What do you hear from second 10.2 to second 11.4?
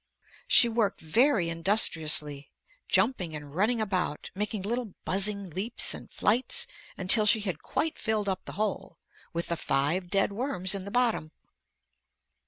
worms in the bottom.